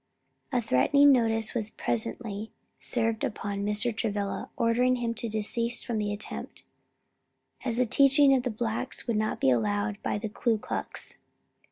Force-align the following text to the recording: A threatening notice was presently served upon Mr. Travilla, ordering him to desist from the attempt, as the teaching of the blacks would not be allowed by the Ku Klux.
A 0.51 0.59
threatening 0.61 1.11
notice 1.11 1.53
was 1.53 1.69
presently 1.69 2.49
served 2.79 3.23
upon 3.23 3.63
Mr. 3.63 3.95
Travilla, 3.95 4.49
ordering 4.57 4.95
him 4.95 5.13
to 5.13 5.29
desist 5.29 5.85
from 5.85 5.99
the 5.99 6.11
attempt, 6.11 6.63
as 7.63 7.77
the 7.77 7.85
teaching 7.85 8.33
of 8.33 8.41
the 8.41 8.49
blacks 8.49 9.05
would 9.05 9.17
not 9.17 9.39
be 9.39 9.51
allowed 9.51 10.01
by 10.01 10.17
the 10.17 10.27
Ku 10.29 10.57
Klux. 10.57 11.19